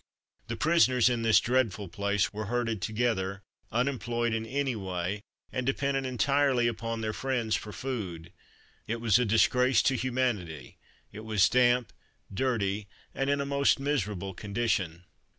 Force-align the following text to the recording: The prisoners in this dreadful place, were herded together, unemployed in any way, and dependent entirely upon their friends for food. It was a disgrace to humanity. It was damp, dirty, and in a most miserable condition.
The 0.47 0.55
prisoners 0.55 1.09
in 1.09 1.21
this 1.21 1.39
dreadful 1.39 1.87
place, 1.87 2.33
were 2.33 2.47
herded 2.47 2.81
together, 2.81 3.43
unemployed 3.71 4.33
in 4.33 4.47
any 4.47 4.75
way, 4.75 5.21
and 5.51 5.63
dependent 5.63 6.07
entirely 6.07 6.67
upon 6.67 7.01
their 7.01 7.13
friends 7.13 7.55
for 7.55 7.71
food. 7.71 8.33
It 8.87 8.99
was 8.99 9.19
a 9.19 9.25
disgrace 9.25 9.83
to 9.83 9.95
humanity. 9.95 10.79
It 11.11 11.19
was 11.23 11.47
damp, 11.47 11.93
dirty, 12.33 12.87
and 13.13 13.29
in 13.29 13.39
a 13.39 13.45
most 13.45 13.79
miserable 13.79 14.33
condition. 14.33 15.05